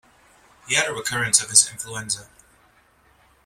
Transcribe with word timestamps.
He 0.67 0.73
had 0.73 0.87
a 0.89 0.93
recurrence 0.93 1.43
of 1.43 1.51
his 1.51 1.69
influenza. 1.71 2.27